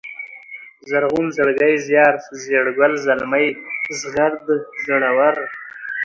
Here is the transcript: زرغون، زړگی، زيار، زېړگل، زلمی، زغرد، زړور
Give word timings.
زرغون، 0.89 1.25
زړگی، 1.37 1.75
زيار، 1.87 2.13
زېړگل، 2.43 2.93
زلمی، 3.05 3.47
زغرد، 3.99 4.45
زړور 4.85 5.35